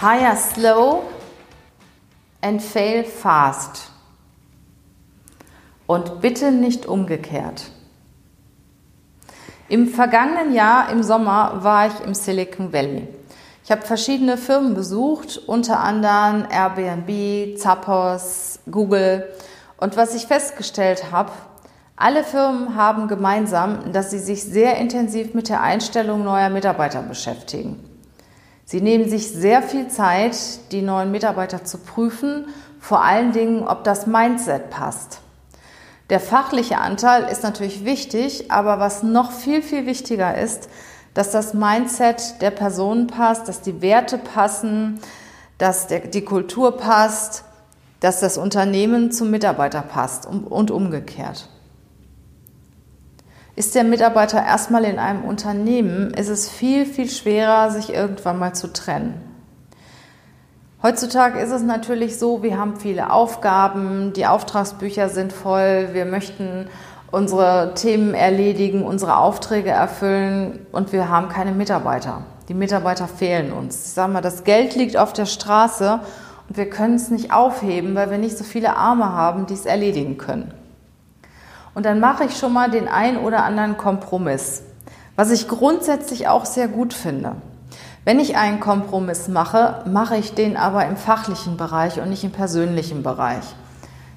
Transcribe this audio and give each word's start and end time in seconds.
Hire 0.00 0.34
slow 0.34 1.02
and 2.40 2.62
fail 2.62 3.04
fast. 3.04 3.90
Und 5.86 6.22
bitte 6.22 6.52
nicht 6.52 6.86
umgekehrt. 6.86 7.70
Im 9.68 9.88
vergangenen 9.88 10.54
Jahr 10.54 10.90
im 10.90 11.02
Sommer 11.02 11.62
war 11.62 11.88
ich 11.88 12.00
im 12.00 12.14
Silicon 12.14 12.72
Valley. 12.72 13.08
Ich 13.62 13.70
habe 13.70 13.82
verschiedene 13.82 14.38
Firmen 14.38 14.72
besucht, 14.72 15.36
unter 15.36 15.80
anderem 15.80 16.46
Airbnb, 16.50 17.58
Zappos, 17.58 18.60
Google. 18.70 19.28
Und 19.76 19.98
was 19.98 20.14
ich 20.14 20.26
festgestellt 20.26 21.12
habe, 21.12 21.32
alle 21.96 22.24
Firmen 22.24 22.74
haben 22.74 23.06
gemeinsam, 23.06 23.92
dass 23.92 24.10
sie 24.10 24.18
sich 24.18 24.44
sehr 24.44 24.78
intensiv 24.78 25.34
mit 25.34 25.50
der 25.50 25.60
Einstellung 25.60 26.24
neuer 26.24 26.48
Mitarbeiter 26.48 27.02
beschäftigen. 27.02 27.89
Sie 28.70 28.80
nehmen 28.80 29.08
sich 29.08 29.32
sehr 29.32 29.62
viel 29.62 29.88
Zeit, 29.88 30.36
die 30.70 30.80
neuen 30.80 31.10
Mitarbeiter 31.10 31.64
zu 31.64 31.78
prüfen, 31.78 32.46
vor 32.78 33.02
allen 33.02 33.32
Dingen, 33.32 33.66
ob 33.66 33.82
das 33.82 34.06
Mindset 34.06 34.70
passt. 34.70 35.22
Der 36.08 36.20
fachliche 36.20 36.78
Anteil 36.78 37.24
ist 37.24 37.42
natürlich 37.42 37.84
wichtig, 37.84 38.52
aber 38.52 38.78
was 38.78 39.02
noch 39.02 39.32
viel, 39.32 39.62
viel 39.62 39.86
wichtiger 39.86 40.38
ist, 40.38 40.68
dass 41.14 41.32
das 41.32 41.52
Mindset 41.52 42.40
der 42.42 42.52
Personen 42.52 43.08
passt, 43.08 43.48
dass 43.48 43.60
die 43.60 43.82
Werte 43.82 44.18
passen, 44.18 45.00
dass 45.58 45.88
der, 45.88 46.06
die 46.06 46.24
Kultur 46.24 46.76
passt, 46.76 47.42
dass 47.98 48.20
das 48.20 48.38
Unternehmen 48.38 49.10
zum 49.10 49.32
Mitarbeiter 49.32 49.82
passt 49.82 50.26
und 50.26 50.70
umgekehrt. 50.70 51.48
Ist 53.56 53.74
der 53.74 53.84
Mitarbeiter 53.84 54.42
erstmal 54.42 54.84
in 54.84 54.98
einem 54.98 55.24
Unternehmen, 55.24 56.14
ist 56.14 56.28
es 56.28 56.48
viel, 56.48 56.86
viel 56.86 57.08
schwerer, 57.10 57.70
sich 57.70 57.92
irgendwann 57.92 58.38
mal 58.38 58.54
zu 58.54 58.72
trennen. 58.72 59.20
Heutzutage 60.82 61.38
ist 61.40 61.50
es 61.50 61.62
natürlich 61.62 62.18
so, 62.18 62.42
wir 62.42 62.56
haben 62.56 62.76
viele 62.76 63.12
Aufgaben, 63.12 64.14
die 64.14 64.26
Auftragsbücher 64.26 65.10
sind 65.10 65.32
voll, 65.32 65.90
wir 65.92 66.06
möchten 66.06 66.68
unsere 67.10 67.74
Themen 67.74 68.14
erledigen, 68.14 68.82
unsere 68.82 69.18
Aufträge 69.18 69.70
erfüllen 69.70 70.64
und 70.72 70.92
wir 70.92 71.08
haben 71.08 71.28
keine 71.28 71.52
Mitarbeiter. 71.52 72.22
Die 72.48 72.54
Mitarbeiter 72.54 73.08
fehlen 73.08 73.52
uns. 73.52 73.86
Ich 73.86 73.92
sage 73.92 74.12
mal, 74.12 74.22
das 74.22 74.44
Geld 74.44 74.74
liegt 74.74 74.96
auf 74.96 75.12
der 75.12 75.26
Straße 75.26 76.00
und 76.48 76.56
wir 76.56 76.70
können 76.70 76.94
es 76.94 77.10
nicht 77.10 77.32
aufheben, 77.32 77.94
weil 77.94 78.10
wir 78.10 78.18
nicht 78.18 78.38
so 78.38 78.44
viele 78.44 78.76
Arme 78.76 79.12
haben, 79.12 79.46
die 79.46 79.54
es 79.54 79.66
erledigen 79.66 80.18
können. 80.18 80.54
Und 81.74 81.86
dann 81.86 82.00
mache 82.00 82.24
ich 82.24 82.36
schon 82.36 82.52
mal 82.52 82.70
den 82.70 82.88
ein 82.88 83.16
oder 83.16 83.44
anderen 83.44 83.76
Kompromiss, 83.76 84.62
was 85.16 85.30
ich 85.30 85.48
grundsätzlich 85.48 86.28
auch 86.28 86.44
sehr 86.44 86.68
gut 86.68 86.92
finde. 86.92 87.36
Wenn 88.04 88.18
ich 88.18 88.36
einen 88.36 88.60
Kompromiss 88.60 89.28
mache, 89.28 89.84
mache 89.86 90.16
ich 90.16 90.34
den 90.34 90.56
aber 90.56 90.86
im 90.86 90.96
fachlichen 90.96 91.56
Bereich 91.56 92.00
und 92.00 92.08
nicht 92.08 92.24
im 92.24 92.32
persönlichen 92.32 93.02
Bereich. 93.02 93.44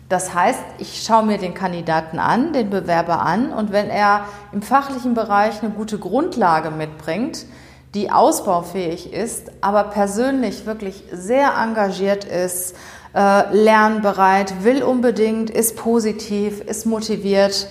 Das 0.10 0.34
heißt, 0.34 0.64
ich 0.78 1.04
schaue 1.04 1.26
mir 1.26 1.38
den 1.38 1.54
Kandidaten 1.54 2.20
an, 2.20 2.54
den 2.54 2.70
Bewerber 2.70 3.22
an 3.22 3.52
und 3.52 3.72
wenn 3.72 3.90
er 3.90 4.26
im 4.52 4.62
fachlichen 4.62 5.14
Bereich 5.14 5.62
eine 5.62 5.72
gute 5.72 5.98
Grundlage 5.98 6.72
mitbringt, 6.72 7.46
die 7.94 8.12
ausbaufähig 8.12 9.12
ist, 9.12 9.52
aber 9.62 9.86
persönlich 9.86 10.66
wirklich 10.66 11.04
sehr 11.12 11.54
engagiert 11.58 12.26
ist, 12.26 12.76
äh, 13.14 13.56
lernbereit, 13.56 14.64
will 14.64 14.84
unbedingt, 14.84 15.50
ist 15.50 15.78
positiv, 15.78 16.62
ist 16.62 16.86
motiviert, 16.86 17.68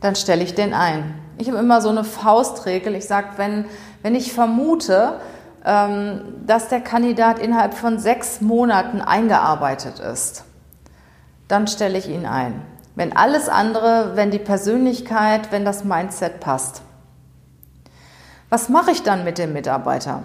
dann 0.00 0.16
stelle 0.16 0.42
ich 0.42 0.54
den 0.54 0.74
ein. 0.74 1.14
Ich 1.38 1.48
habe 1.48 1.58
immer 1.58 1.80
so 1.80 1.88
eine 1.88 2.04
Faustregel. 2.04 2.94
Ich 2.94 3.06
sage, 3.06 3.28
wenn, 3.36 3.64
wenn 4.02 4.14
ich 4.14 4.32
vermute, 4.32 5.14
ähm, 5.64 6.20
dass 6.46 6.68
der 6.68 6.80
Kandidat 6.80 7.38
innerhalb 7.38 7.74
von 7.74 7.98
sechs 7.98 8.40
Monaten 8.40 9.00
eingearbeitet 9.00 9.98
ist, 10.00 10.44
dann 11.48 11.66
stelle 11.66 11.98
ich 11.98 12.08
ihn 12.08 12.26
ein. 12.26 12.62
Wenn 12.94 13.16
alles 13.16 13.48
andere, 13.48 14.12
wenn 14.14 14.30
die 14.30 14.38
Persönlichkeit, 14.38 15.50
wenn 15.50 15.64
das 15.64 15.84
Mindset 15.84 16.40
passt. 16.40 16.82
Was 18.50 18.68
mache 18.68 18.90
ich 18.90 19.02
dann 19.02 19.24
mit 19.24 19.38
dem 19.38 19.54
Mitarbeiter? 19.54 20.22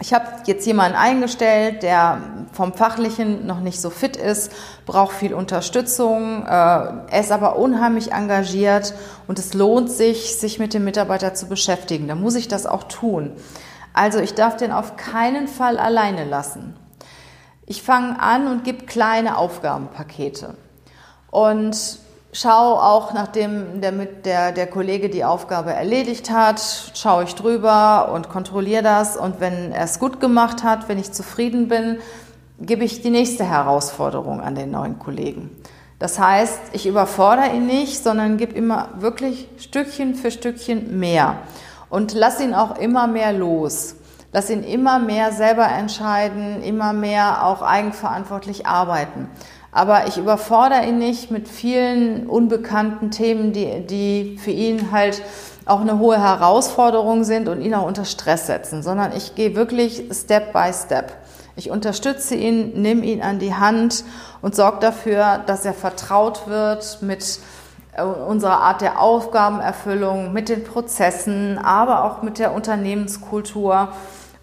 Ich 0.00 0.12
habe 0.12 0.26
jetzt 0.46 0.66
jemanden 0.66 0.96
eingestellt, 0.96 1.82
der 1.82 2.20
vom 2.52 2.72
Fachlichen 2.72 3.46
noch 3.46 3.60
nicht 3.60 3.80
so 3.80 3.90
fit 3.90 4.16
ist, 4.16 4.50
braucht 4.84 5.14
viel 5.14 5.32
Unterstützung, 5.32 6.44
äh, 6.46 7.20
ist 7.20 7.30
aber 7.30 7.56
unheimlich 7.56 8.12
engagiert 8.12 8.94
und 9.28 9.38
es 9.38 9.54
lohnt 9.54 9.90
sich, 9.90 10.36
sich 10.38 10.58
mit 10.58 10.74
dem 10.74 10.84
Mitarbeiter 10.84 11.34
zu 11.34 11.46
beschäftigen. 11.46 12.08
Da 12.08 12.14
muss 12.14 12.34
ich 12.34 12.48
das 12.48 12.66
auch 12.66 12.84
tun. 12.84 13.32
Also 13.92 14.18
ich 14.18 14.34
darf 14.34 14.56
den 14.56 14.72
auf 14.72 14.96
keinen 14.96 15.46
Fall 15.46 15.78
alleine 15.78 16.24
lassen. 16.24 16.74
Ich 17.66 17.82
fange 17.82 18.20
an 18.20 18.48
und 18.48 18.64
gebe 18.64 18.86
kleine 18.86 19.36
Aufgabenpakete. 19.36 20.54
Und 21.30 21.98
schaue 22.32 22.82
auch, 22.82 23.12
nachdem 23.12 23.80
der, 23.80 23.92
der, 23.92 24.52
der 24.52 24.66
Kollege 24.66 25.08
die 25.10 25.24
Aufgabe 25.24 25.72
erledigt 25.72 26.30
hat, 26.30 26.60
schaue 26.94 27.24
ich 27.24 27.34
drüber 27.34 28.10
und 28.12 28.28
kontrolliere 28.28 28.82
das. 28.82 29.16
Und 29.16 29.40
wenn 29.40 29.72
er 29.72 29.84
es 29.84 29.98
gut 29.98 30.20
gemacht 30.20 30.64
hat, 30.64 30.88
wenn 30.88 30.98
ich 30.98 31.12
zufrieden 31.12 31.68
bin, 31.68 31.98
gebe 32.58 32.84
ich 32.84 33.02
die 33.02 33.10
nächste 33.10 33.44
Herausforderung 33.44 34.40
an 34.40 34.54
den 34.54 34.70
neuen 34.70 34.98
Kollegen. 34.98 35.50
Das 35.98 36.18
heißt, 36.18 36.58
ich 36.72 36.86
überfordere 36.86 37.54
ihn 37.54 37.66
nicht, 37.66 38.02
sondern 38.02 38.36
gebe 38.36 38.54
immer 38.54 38.88
wirklich 38.98 39.48
Stückchen 39.58 40.14
für 40.14 40.30
Stückchen 40.30 40.98
mehr 40.98 41.36
und 41.90 42.14
lass 42.14 42.40
ihn 42.40 42.54
auch 42.54 42.78
immer 42.78 43.06
mehr 43.06 43.32
los. 43.32 43.96
Lass 44.32 44.48
ihn 44.48 44.64
immer 44.64 44.98
mehr 44.98 45.30
selber 45.30 45.68
entscheiden, 45.68 46.62
immer 46.62 46.94
mehr 46.94 47.44
auch 47.44 47.60
eigenverantwortlich 47.60 48.66
arbeiten. 48.66 49.28
Aber 49.74 50.06
ich 50.06 50.18
überfordere 50.18 50.84
ihn 50.84 50.98
nicht 50.98 51.30
mit 51.30 51.48
vielen 51.48 52.26
unbekannten 52.26 53.10
Themen, 53.10 53.54
die, 53.54 53.86
die 53.86 54.38
für 54.38 54.50
ihn 54.50 54.92
halt 54.92 55.22
auch 55.64 55.80
eine 55.80 55.98
hohe 55.98 56.20
Herausforderung 56.20 57.24
sind 57.24 57.48
und 57.48 57.62
ihn 57.62 57.74
auch 57.74 57.86
unter 57.86 58.04
Stress 58.04 58.46
setzen, 58.46 58.82
sondern 58.82 59.16
ich 59.16 59.34
gehe 59.34 59.56
wirklich 59.56 60.04
Step 60.12 60.52
by 60.52 60.70
Step. 60.74 61.16
Ich 61.56 61.70
unterstütze 61.70 62.34
ihn, 62.34 62.82
nehme 62.82 63.04
ihn 63.04 63.22
an 63.22 63.38
die 63.38 63.54
Hand 63.54 64.04
und 64.42 64.54
sorge 64.54 64.80
dafür, 64.80 65.40
dass 65.46 65.64
er 65.64 65.74
vertraut 65.74 66.48
wird 66.48 66.98
mit 67.00 67.38
äh, 67.94 68.02
unserer 68.02 68.60
Art 68.60 68.80
der 68.82 69.00
Aufgabenerfüllung, 69.00 70.32
mit 70.32 70.48
den 70.48 70.64
Prozessen, 70.64 71.58
aber 71.58 72.04
auch 72.04 72.22
mit 72.22 72.38
der 72.38 72.52
Unternehmenskultur 72.52 73.88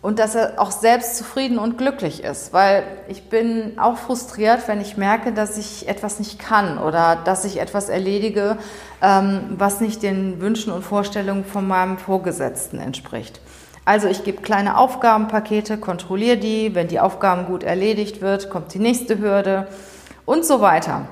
und 0.02 0.20
dass 0.20 0.36
er 0.36 0.54
auch 0.58 0.72
selbst 0.72 1.18
zufrieden 1.18 1.60
und 1.60 1.78
glücklich 1.78 2.24
ist, 2.24 2.54
weil 2.54 2.84
ich 3.10 3.30
bin 3.30 3.78
auch 3.78 3.98
frustriert, 3.98 4.68
wenn 4.68 4.80
ich 4.80 4.96
merke, 4.96 5.34
dass 5.34 5.58
ich 5.58 5.90
etwas 5.90 6.20
nicht 6.20 6.40
kann 6.40 6.78
oder 6.78 7.18
dass 7.18 7.44
ich 7.44 7.60
etwas 7.60 7.90
erledige, 7.90 8.57
ähm, 9.01 9.56
was 9.57 9.81
nicht 9.81 10.01
den 10.01 10.40
Wünschen 10.40 10.72
und 10.72 10.84
Vorstellungen 10.84 11.44
von 11.44 11.68
meinem 11.68 11.98
Vorgesetzten 11.98 12.80
entspricht. 12.80 13.42
Also 13.84 14.07
ich 14.07 14.24
gebe 14.24 14.42
kleine 14.42 14.78
Aufgabenpakete, 14.78 15.78
kontrolliere 15.78 16.38
die, 16.38 16.75
wenn 16.75 16.88
die 16.88 17.00
Aufgaben 17.00 17.46
gut 17.46 17.63
erledigt 17.63 18.22
wird, 18.22 18.50
kommt 18.50 18.74
die 18.74 18.80
nächste 18.80 19.19
Hürde 19.19 19.68
und 20.25 20.46
so 20.46 20.62
weiter. 20.62 21.07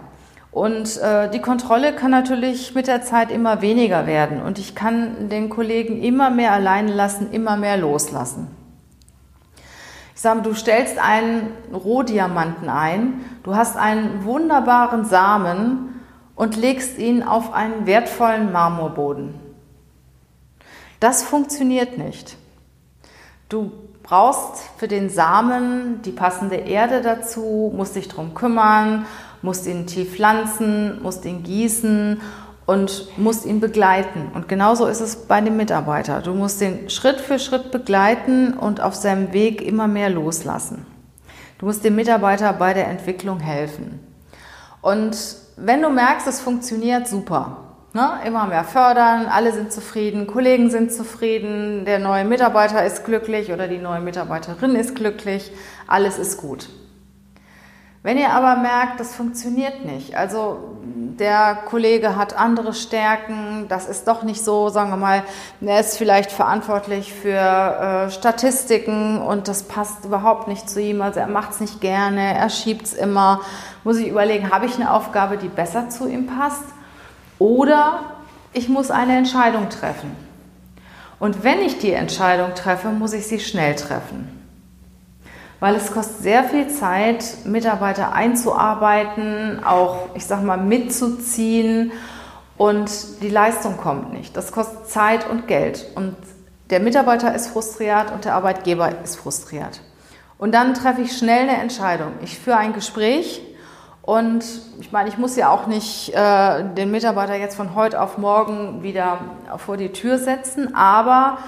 Und 0.52 0.98
äh, 1.02 1.30
die 1.30 1.42
Kontrolle 1.42 1.94
kann 1.94 2.12
natürlich 2.12 2.74
mit 2.74 2.88
der 2.88 3.02
Zeit 3.02 3.32
immer 3.32 3.62
weniger 3.62 4.08
werden 4.08 4.42
und 4.42 4.60
ich 4.60 4.76
kann 4.76 5.28
den 5.30 5.50
Kollegen 5.50 6.02
immer 6.02 6.30
mehr 6.30 6.54
allein 6.54 6.88
lassen, 6.88 7.32
immer 7.32 7.58
mehr 7.58 7.78
loslassen. 7.78 8.57
Sage, 10.18 10.42
du 10.42 10.56
stellst 10.56 10.98
einen 10.98 11.52
Rohdiamanten 11.72 12.70
ein, 12.70 13.24
du 13.44 13.56
hast 13.56 13.78
einen 13.78 14.26
wunderbaren 14.26 15.06
Samen 15.06 16.02
und 16.36 16.58
legst 16.58 16.98
ihn 16.98 17.22
auf 17.22 17.54
einen 17.54 17.86
wertvollen 17.86 18.52
Marmorboden. 18.52 19.36
Das 21.00 21.22
funktioniert 21.22 22.00
nicht. 22.00 22.36
Du 23.48 23.72
brauchst 24.02 24.64
für 24.78 24.88
den 24.88 25.12
Samen 25.12 26.02
die 26.02 26.12
passende 26.12 26.56
Erde 26.56 27.02
dazu, 27.02 27.72
musst 27.76 27.96
dich 27.96 28.08
darum 28.08 28.34
kümmern, 28.34 29.06
musst 29.44 29.68
ihn 29.68 29.86
tief 29.86 30.16
pflanzen, 30.16 31.00
musst 31.04 31.26
ihn 31.26 31.44
gießen 31.44 32.22
und 32.68 33.18
musst 33.18 33.46
ihn 33.46 33.60
begleiten. 33.60 34.30
Und 34.36 34.48
genauso 34.48 34.86
ist 34.86 35.00
es 35.00 35.16
bei 35.28 35.42
dem 35.42 35.58
Mitarbeiter. 35.58 36.22
Du 36.22 36.34
musst 36.34 36.62
den 36.62 36.90
Schritt 36.90 37.20
für 37.20 37.40
Schritt 37.40 37.72
begleiten 37.72 38.54
und 38.54 38.82
auf 38.82 38.94
seinem 38.94 39.34
Weg 39.34 39.62
immer 39.62 39.88
mehr 39.88 40.10
loslassen. 40.10 40.86
Du 41.58 41.66
musst 41.66 41.84
dem 41.84 41.96
Mitarbeiter 41.96 42.54
bei 42.54 42.74
der 42.74 42.88
Entwicklung 42.90 43.40
helfen. 43.40 44.00
Und 44.82 45.18
wenn 45.56 45.82
du 45.82 45.90
merkst, 45.90 46.28
es 46.28 46.42
funktioniert, 46.42 47.08
super. 47.08 47.58
Ne? 47.94 48.10
Immer 48.26 48.46
mehr 48.48 48.66
fördern, 48.66 49.28
alle 49.28 49.54
sind 49.54 49.72
zufrieden, 49.72 50.28
Kollegen 50.28 50.70
sind 50.70 50.92
zufrieden, 50.92 51.86
der 51.86 52.00
neue 52.00 52.26
Mitarbeiter 52.26 52.86
ist 52.86 53.06
glücklich 53.06 53.52
oder 53.52 53.70
die 53.70 53.80
neue 53.80 54.02
Mitarbeiterin 54.02 54.76
ist 54.76 54.94
glücklich, 54.94 55.52
alles 55.88 56.20
ist 56.20 56.38
gut. 56.38 56.70
Wenn 58.04 58.18
ihr 58.18 58.30
aber 58.30 58.62
merkt, 58.62 59.00
das 59.00 59.16
funktioniert 59.16 59.86
nicht, 59.86 60.16
also 60.16 60.77
der 61.20 61.56
Kollege 61.66 62.16
hat 62.16 62.38
andere 62.38 62.74
Stärken, 62.74 63.66
das 63.70 63.88
ist 63.88 64.08
doch 64.08 64.24
nicht 64.24 64.44
so, 64.44 64.70
sagen 64.70 64.90
wir 64.90 64.98
mal, 64.98 65.24
er 65.62 65.80
ist 65.80 65.98
vielleicht 65.98 66.32
verantwortlich 66.32 67.14
für 67.14 67.30
äh, 67.30 68.12
Statistiken 68.12 69.22
und 69.22 69.48
das 69.48 69.64
passt 69.64 70.06
überhaupt 70.06 70.48
nicht 70.48 70.70
zu 70.70 70.82
ihm, 70.82 71.02
also 71.02 71.20
er 71.20 71.28
macht 71.28 71.52
es 71.52 71.60
nicht 71.60 71.82
gerne, 71.82 72.36
er 72.38 72.50
schiebt 72.50 72.86
es 72.86 72.94
immer, 72.94 73.42
muss 73.84 73.98
ich 73.98 74.08
überlegen, 74.08 74.52
habe 74.52 74.66
ich 74.66 74.76
eine 74.76 74.92
Aufgabe, 74.92 75.38
die 75.38 75.50
besser 75.50 75.90
zu 75.90 76.08
ihm 76.08 76.28
passt? 76.28 76.64
Oder 77.40 78.00
ich 78.54 78.70
muss 78.70 78.92
eine 78.92 79.18
Entscheidung 79.18 79.70
treffen. 79.70 80.16
Und 81.20 81.44
wenn 81.44 81.62
ich 81.62 81.80
die 81.80 81.94
Entscheidung 81.94 82.54
treffe, 82.54 82.90
muss 82.90 83.14
ich 83.14 83.28
sie 83.28 83.40
schnell 83.40 83.76
treffen 83.76 84.37
weil 85.60 85.76
es 85.76 85.92
kostet 85.92 86.22
sehr 86.22 86.44
viel 86.44 86.68
Zeit, 86.68 87.46
Mitarbeiter 87.46 88.14
einzuarbeiten, 88.14 89.64
auch, 89.64 90.10
ich 90.16 90.26
sag 90.26 90.44
mal, 90.44 90.58
mitzuziehen 90.58 91.92
und 92.58 93.22
die 93.22 93.30
Leistung 93.30 93.78
kommt 93.78 94.14
nicht. 94.14 94.36
Das 94.38 94.52
kostet 94.52 94.88
Zeit 94.88 95.30
und 95.30 95.48
Geld 95.48 95.86
und 95.96 96.16
der 96.70 96.80
Mitarbeiter 96.80 97.34
ist 97.34 97.48
frustriert 97.48 98.12
und 98.12 98.26
der 98.26 98.36
Arbeitgeber 98.36 98.92
ist 99.04 99.16
frustriert. 99.16 99.82
Und 100.38 100.54
dann 100.54 100.74
treffe 100.74 101.02
ich 101.02 101.18
schnell 101.18 101.50
eine 101.50 101.58
Entscheidung. 101.58 102.14
Ich 102.22 102.38
führe 102.38 102.58
ein 102.58 102.74
Gespräch 102.74 103.42
und 104.04 104.44
ich 104.80 104.92
meine, 104.92 105.10
ich 105.10 105.18
muss 105.18 105.36
ja 105.36 105.50
auch 105.50 105.66
nicht 105.66 106.14
äh, 106.14 106.64
den 106.76 106.92
Mitarbeiter 106.92 107.36
jetzt 107.36 107.56
von 107.56 107.74
heute 107.74 108.02
auf 108.02 108.18
morgen 108.18 108.84
wieder 108.84 109.20
vor 109.58 109.78
die 109.78 109.92
Tür 109.92 110.20
setzen, 110.20 110.76
aber 110.76 111.40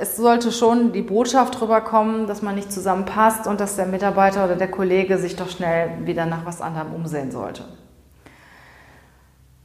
es 0.00 0.16
sollte 0.16 0.52
schon 0.52 0.92
die 0.92 1.02
Botschaft 1.02 1.60
rüberkommen, 1.60 2.26
dass 2.26 2.42
man 2.42 2.54
nicht 2.54 2.72
zusammenpasst 2.72 3.46
und 3.46 3.60
dass 3.60 3.76
der 3.76 3.86
Mitarbeiter 3.86 4.44
oder 4.44 4.54
der 4.54 4.70
Kollege 4.70 5.18
sich 5.18 5.34
doch 5.34 5.50
schnell 5.50 5.90
wieder 6.04 6.26
nach 6.26 6.46
was 6.46 6.60
anderem 6.60 6.94
umsehen 6.94 7.30
sollte. 7.30 7.64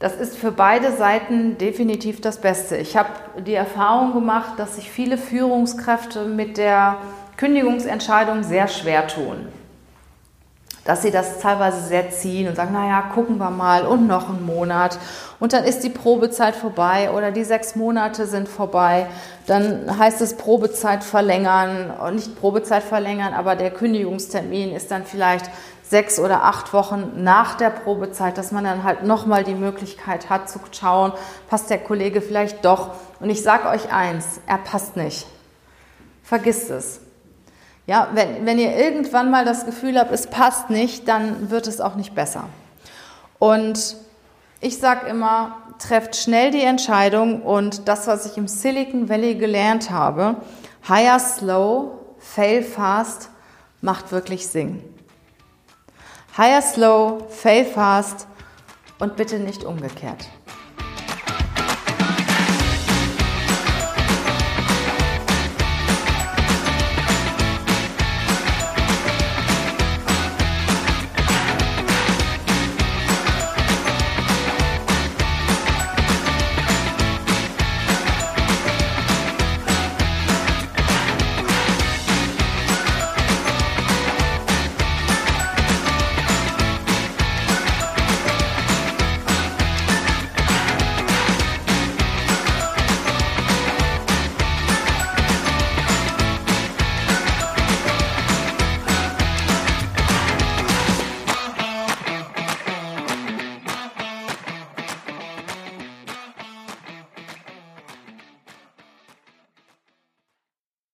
Das 0.00 0.16
ist 0.16 0.36
für 0.36 0.50
beide 0.50 0.92
Seiten 0.92 1.56
definitiv 1.56 2.20
das 2.20 2.40
Beste. 2.40 2.76
Ich 2.76 2.96
habe 2.96 3.10
die 3.46 3.54
Erfahrung 3.54 4.12
gemacht, 4.12 4.54
dass 4.58 4.76
sich 4.76 4.90
viele 4.90 5.16
Führungskräfte 5.16 6.24
mit 6.24 6.56
der 6.56 6.96
Kündigungsentscheidung 7.36 8.42
sehr 8.42 8.68
schwer 8.68 9.06
tun 9.06 9.46
dass 10.84 11.02
sie 11.02 11.10
das 11.10 11.38
teilweise 11.40 11.80
sehr 11.80 12.10
ziehen 12.10 12.48
und 12.48 12.56
sagen, 12.56 12.72
naja, 12.72 13.10
gucken 13.14 13.38
wir 13.38 13.50
mal 13.50 13.86
und 13.86 14.06
noch 14.06 14.28
einen 14.28 14.44
Monat 14.44 14.98
und 15.40 15.52
dann 15.52 15.64
ist 15.64 15.80
die 15.80 15.90
Probezeit 15.90 16.54
vorbei 16.54 17.10
oder 17.10 17.30
die 17.30 17.44
sechs 17.44 17.74
Monate 17.76 18.26
sind 18.26 18.48
vorbei. 18.48 19.06
Dann 19.46 19.98
heißt 19.98 20.20
es 20.20 20.36
Probezeit 20.36 21.04
verlängern, 21.04 21.92
nicht 22.12 22.38
Probezeit 22.38 22.82
verlängern, 22.82 23.34
aber 23.34 23.56
der 23.56 23.70
Kündigungstermin 23.70 24.74
ist 24.74 24.90
dann 24.90 25.04
vielleicht 25.04 25.50
sechs 25.82 26.18
oder 26.18 26.44
acht 26.44 26.72
Wochen 26.72 27.12
nach 27.22 27.54
der 27.54 27.70
Probezeit, 27.70 28.38
dass 28.38 28.52
man 28.52 28.64
dann 28.64 28.84
halt 28.84 29.04
nochmal 29.04 29.44
die 29.44 29.54
Möglichkeit 29.54 30.30
hat 30.30 30.48
zu 30.48 30.58
schauen, 30.72 31.12
passt 31.48 31.70
der 31.70 31.78
Kollege 31.78 32.20
vielleicht 32.20 32.64
doch. 32.64 32.90
Und 33.20 33.30
ich 33.30 33.42
sage 33.42 33.68
euch 33.68 33.92
eins, 33.92 34.40
er 34.46 34.58
passt 34.58 34.96
nicht. 34.96 35.26
Vergisst 36.22 36.70
es. 36.70 37.03
Ja, 37.86 38.08
wenn, 38.14 38.46
wenn 38.46 38.58
ihr 38.58 38.76
irgendwann 38.76 39.30
mal 39.30 39.44
das 39.44 39.66
Gefühl 39.66 39.98
habt, 39.98 40.10
es 40.10 40.26
passt 40.26 40.70
nicht, 40.70 41.06
dann 41.06 41.50
wird 41.50 41.66
es 41.66 41.80
auch 41.80 41.96
nicht 41.96 42.14
besser. 42.14 42.44
Und 43.38 43.96
ich 44.60 44.78
sage 44.78 45.06
immer, 45.06 45.58
trefft 45.78 46.16
schnell 46.16 46.50
die 46.50 46.62
Entscheidung 46.62 47.42
und 47.42 47.88
das, 47.88 48.06
was 48.06 48.24
ich 48.24 48.38
im 48.38 48.48
Silicon 48.48 49.08
Valley 49.10 49.34
gelernt 49.34 49.90
habe, 49.90 50.36
hire 50.86 51.20
slow, 51.20 51.98
fail 52.18 52.62
fast, 52.62 53.28
macht 53.82 54.12
wirklich 54.12 54.46
Sinn. 54.46 54.82
Hire 56.36 56.62
slow, 56.62 57.26
fail 57.28 57.66
fast 57.66 58.26
und 58.98 59.16
bitte 59.16 59.38
nicht 59.38 59.64
umgekehrt. 59.64 60.26